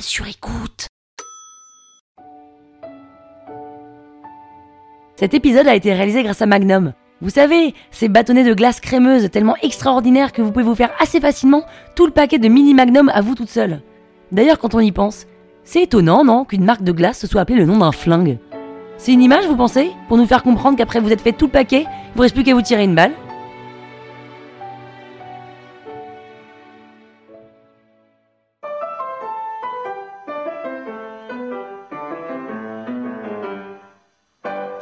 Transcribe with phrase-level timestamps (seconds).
[0.00, 0.88] sur écoute.
[5.16, 6.92] Cet épisode a été réalisé grâce à Magnum.
[7.20, 11.20] Vous savez, ces bâtonnets de glace crémeuse tellement extraordinaires que vous pouvez vous faire assez
[11.20, 13.82] facilement tout le paquet de mini Magnum à vous toute seule.
[14.32, 15.26] D'ailleurs, quand on y pense,
[15.64, 18.38] c'est étonnant, non, qu'une marque de glace se soit appelée le nom d'un flingue.
[18.98, 19.90] C'est une image, vous pensez?
[20.08, 22.44] Pour nous faire comprendre qu'après vous êtes fait tout le paquet, il vous reste plus
[22.44, 23.12] qu'à vous tirer une balle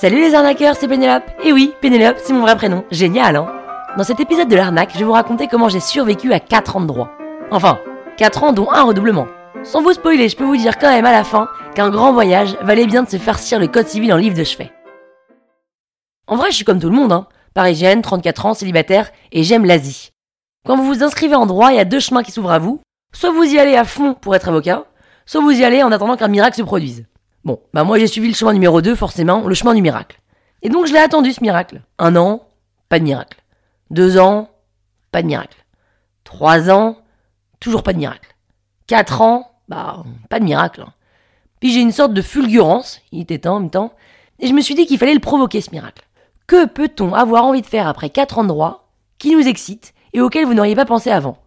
[0.00, 1.30] Salut les arnaqueurs, c'est Pénélope.
[1.44, 2.86] Et oui, Pénélope, c'est mon vrai prénom.
[2.90, 3.52] Génial, hein
[3.98, 6.80] Dans cet épisode de l'arnaque, je vais vous raconter comment j'ai survécu à 4 ans
[6.80, 7.10] de droit.
[7.50, 7.78] Enfin,
[8.16, 9.26] 4 ans dont un redoublement.
[9.62, 12.56] Sans vous spoiler, je peux vous dire quand même à la fin qu'un grand voyage
[12.62, 14.72] valait bien de se farcir le code civil en livre de chevet.
[16.26, 17.26] En vrai, je suis comme tout le monde, hein.
[17.52, 20.12] Parisienne, 34 ans, célibataire, et j'aime l'Asie.
[20.66, 22.80] Quand vous vous inscrivez en droit, il y a deux chemins qui s'ouvrent à vous.
[23.12, 24.86] Soit vous y allez à fond pour être avocat,
[25.26, 27.04] soit vous y allez en attendant qu'un miracle se produise.
[27.44, 30.20] Bon, bah moi j'ai suivi le chemin numéro 2, forcément, le chemin du miracle.
[30.62, 31.82] Et donc je l'ai attendu ce miracle.
[31.98, 32.46] Un an,
[32.88, 33.42] pas de miracle.
[33.90, 34.50] Deux ans,
[35.10, 35.64] pas de miracle.
[36.24, 36.98] Trois ans,
[37.58, 38.34] toujours pas de miracle.
[38.86, 40.82] Quatre ans, bah pas de miracle.
[40.82, 40.92] Hein.
[41.60, 43.92] Puis j'ai une sorte de fulgurance, il était temps en même temps,
[44.38, 46.04] et je me suis dit qu'il fallait le provoquer ce miracle.
[46.46, 50.20] Que peut-on avoir envie de faire après quatre ans de droit qui nous excite et
[50.20, 51.38] auquel vous n'auriez pas pensé avant?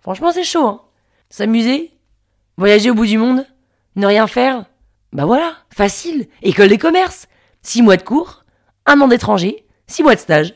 [0.00, 0.80] Franchement c'est chaud, hein
[1.30, 1.90] S'amuser
[2.56, 3.46] Voyager au bout du monde
[3.96, 4.66] Ne rien faire
[5.14, 6.26] bah voilà, facile.
[6.42, 7.28] École des commerces.
[7.62, 8.44] Six mois de cours,
[8.84, 10.54] un an d'étranger, six mois de stage.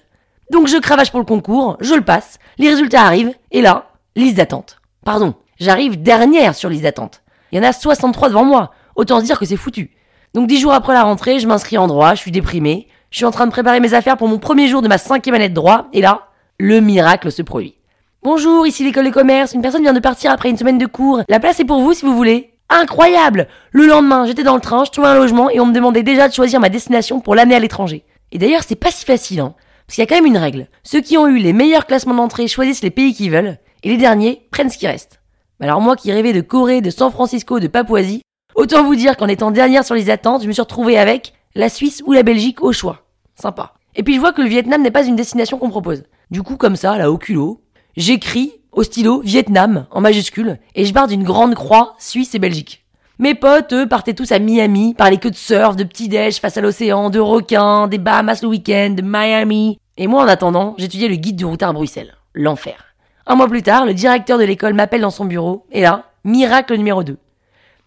[0.51, 4.37] Donc je cravache pour le concours, je le passe, les résultats arrivent, et là, liste
[4.37, 4.81] d'attente.
[5.05, 7.23] Pardon, j'arrive dernière sur liste d'attente.
[7.51, 9.93] Il y en a 63 devant moi, autant se dire que c'est foutu.
[10.35, 13.25] Donc dix jours après la rentrée, je m'inscris en droit, je suis déprimé, je suis
[13.25, 15.55] en train de préparer mes affaires pour mon premier jour de ma cinquième année de
[15.55, 16.29] droit, et là,
[16.59, 17.77] le miracle se produit.
[18.23, 21.23] Bonjour, ici l'école des commerces, une personne vient de partir après une semaine de cours,
[21.29, 22.58] la place est pour vous si vous voulez.
[22.71, 26.03] Incroyable Le lendemain, j'étais dans le train, je trouvais un logement et on me demandait
[26.03, 28.05] déjà de choisir ma destination pour l'année à l'étranger.
[28.31, 29.55] Et d'ailleurs, c'est pas si facile, hein.
[29.87, 30.69] Parce qu'il y a quand même une règle.
[30.83, 33.97] Ceux qui ont eu les meilleurs classements d'entrée choisissent les pays qu'ils veulent, et les
[33.97, 35.23] derniers prennent ce qui reste.
[35.61, 38.21] Alors moi qui rêvais de Corée, de San Francisco, de Papouasie,
[38.55, 41.71] autant vous dire qu'en étant dernière sur les attentes, je me suis retrouvée avec la
[41.71, 43.07] Suisse ou la Belgique au choix.
[43.35, 43.73] Sympa.
[43.97, 46.05] Et puis je vois que le Vietnam n'est pas une destination qu'on propose.
[46.31, 47.63] Du coup, comme ça, là, au culot,
[47.97, 52.85] j'écris au stylo Vietnam en majuscule et je barre d'une grande croix Suisse et Belgique.
[53.19, 56.57] Mes potes, eux, partaient tous à Miami, parlaient que de surf, de petits déj face
[56.57, 59.79] à l'océan, de requins, des Bahamas le week-end, de Miami.
[59.97, 62.15] Et moi, en attendant, j'étudiais le guide du routard Bruxelles.
[62.33, 62.95] L'enfer.
[63.27, 66.77] Un mois plus tard, le directeur de l'école m'appelle dans son bureau, et là, miracle
[66.77, 67.17] numéro 2.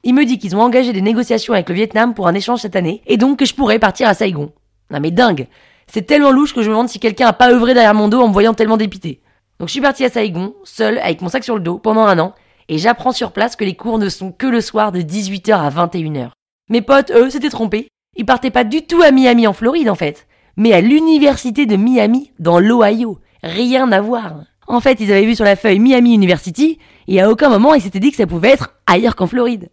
[0.04, 2.76] Il me dit qu'ils ont engagé des négociations avec le Vietnam pour un échange cette
[2.76, 4.52] année, et donc que je pourrais partir à Saigon.
[4.90, 5.48] Non mais dingue
[5.88, 8.22] C'est tellement louche que je me demande si quelqu'un a pas œuvré derrière mon dos
[8.22, 9.22] en me voyant tellement dépité.
[9.62, 12.18] Donc je suis partie à Saigon, seule, avec mon sac sur le dos, pendant un
[12.18, 12.34] an,
[12.68, 15.70] et j'apprends sur place que les cours ne sont que le soir de 18h à
[15.70, 16.32] 21h.
[16.70, 17.88] Mes potes, eux, s'étaient trompés.
[18.16, 20.26] Ils partaient pas du tout à Miami en Floride, en fait,
[20.58, 23.20] mais à l'université de Miami, dans l'Ohio.
[23.44, 24.34] Rien à voir.
[24.66, 27.84] En fait, ils avaient vu sur la feuille Miami University, et à aucun moment ils
[27.84, 29.70] s'étaient dit que ça pouvait être ailleurs qu'en Floride.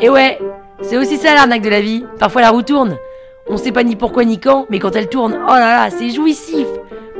[0.00, 0.38] Et ouais,
[0.82, 2.04] c'est aussi ça l'arnaque de la vie.
[2.20, 2.96] Parfois la roue tourne.
[3.48, 6.10] On sait pas ni pourquoi ni quand, mais quand elle tourne, oh là là, c'est
[6.10, 6.68] jouissif.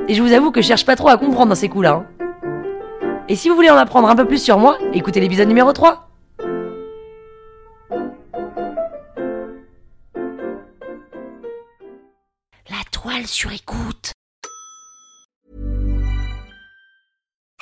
[0.09, 1.93] Et je vous avoue que je cherche pas trop à comprendre dans ces coups-là.
[1.93, 2.07] Hein.
[3.29, 6.09] Et si vous voulez en apprendre un peu plus sur moi, écoutez l'épisode numéro 3.
[12.69, 14.13] La toile sur écoute.